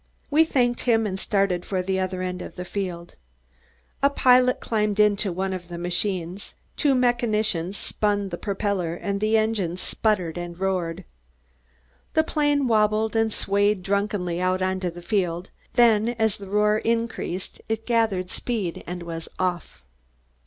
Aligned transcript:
We 0.31 0.45
thanked 0.45 0.81
him 0.81 1.05
and 1.05 1.19
started 1.19 1.63
for 1.63 1.83
the 1.83 1.99
other 1.99 2.23
end 2.23 2.41
of 2.41 2.55
the 2.55 2.65
field. 2.65 3.13
A 4.01 4.09
pilot 4.09 4.59
climbed 4.59 4.99
into 4.99 5.31
one 5.31 5.53
of 5.53 5.67
the 5.67 5.77
machines. 5.77 6.55
Two 6.75 6.95
mechanicians 6.95 7.77
spun 7.77 8.29
the 8.29 8.37
propeller 8.39 8.95
and 8.95 9.21
the 9.21 9.37
engine 9.37 9.77
sputtered 9.77 10.39
and 10.39 10.59
roared. 10.59 11.03
The 12.15 12.23
plane 12.23 12.65
wabbled 12.67 13.15
and 13.15 13.31
swayed 13.31 13.83
drunkenly 13.83 14.41
out 14.41 14.63
on 14.63 14.79
to 14.79 14.89
the 14.89 15.03
field, 15.03 15.51
then 15.75 16.15
as 16.17 16.39
the 16.39 16.47
roar 16.49 16.79
increased, 16.79 17.61
it 17.69 17.85
gathered 17.85 18.31
speed 18.31 18.83
and 18.87 19.03
was 19.03 19.29
off. 19.37 19.85